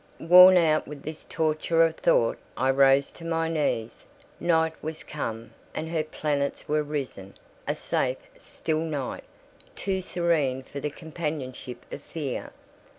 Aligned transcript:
Worn 0.17 0.57
out 0.57 0.87
with 0.87 1.03
this 1.03 1.23
torture 1.29 1.85
of 1.85 1.95
thought, 1.95 2.39
I 2.57 2.71
rose 2.71 3.11
to 3.11 3.23
my 3.23 3.47
knees. 3.47 4.03
Night 4.39 4.73
was 4.81 5.03
come, 5.03 5.51
and 5.75 5.89
her 5.89 6.03
planets 6.03 6.67
were 6.67 6.81
risen: 6.81 7.35
a 7.67 7.75
safe, 7.75 8.17
still 8.35 8.79
night: 8.81 9.25
too 9.75 10.01
serene 10.01 10.63
for 10.63 10.79
the 10.79 10.89
companionship 10.89 11.85
of 11.93 12.01
fear. 12.01 12.51